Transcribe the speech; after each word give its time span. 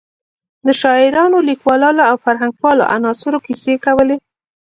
د 0.65 0.67
شاعرانو، 0.81 1.37
لیکوالو 1.49 2.01
او 2.09 2.15
فرهنګپالو 2.23 2.89
عناصرو 2.95 3.43
کیسې 3.45 3.73
کولې. 3.85 4.17